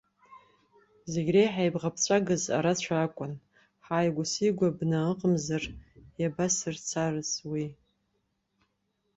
[1.11, 3.33] Зегь реиҳа ибӷаԥҵәагаз арацәа акәын,
[3.85, 5.63] ҳааигәа-сигәа бна ыҟамзар
[6.21, 7.65] иабасырцарыз уи?